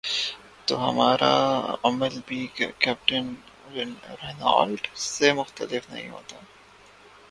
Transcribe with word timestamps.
تو 0.65 0.89
ہمارا 0.89 1.33
رد 1.63 1.79
عمل 1.83 2.19
بھی 2.25 2.47
کیپٹن 2.55 3.33
رینالٹ 3.75 4.87
سے 4.97 5.33
مختلف 5.33 5.89
نہیں 5.89 6.09
ہوتا۔ 6.09 6.37